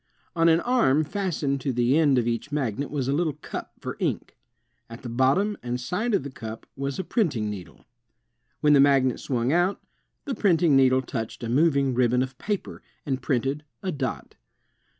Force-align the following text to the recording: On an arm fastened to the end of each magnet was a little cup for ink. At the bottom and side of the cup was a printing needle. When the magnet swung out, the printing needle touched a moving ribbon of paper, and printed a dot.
On 0.35 0.49
an 0.49 0.61
arm 0.61 1.03
fastened 1.03 1.61
to 1.61 1.71
the 1.71 1.95
end 1.95 2.17
of 2.17 2.27
each 2.27 2.51
magnet 2.51 2.89
was 2.89 3.07
a 3.07 3.13
little 3.13 3.33
cup 3.33 3.73
for 3.77 3.97
ink. 3.99 4.35
At 4.89 5.03
the 5.03 5.09
bottom 5.09 5.59
and 5.61 5.79
side 5.79 6.15
of 6.15 6.23
the 6.23 6.31
cup 6.31 6.65
was 6.75 6.97
a 6.97 7.03
printing 7.03 7.51
needle. 7.51 7.85
When 8.61 8.73
the 8.73 8.79
magnet 8.79 9.19
swung 9.19 9.53
out, 9.53 9.79
the 10.25 10.33
printing 10.33 10.75
needle 10.75 11.03
touched 11.03 11.43
a 11.43 11.49
moving 11.49 11.93
ribbon 11.93 12.23
of 12.23 12.39
paper, 12.39 12.81
and 13.05 13.21
printed 13.21 13.63
a 13.83 13.91
dot. 13.91 14.33